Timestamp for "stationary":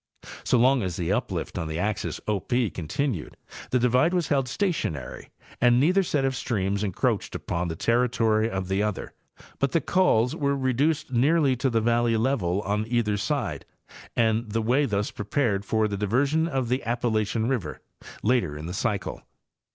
4.49-5.29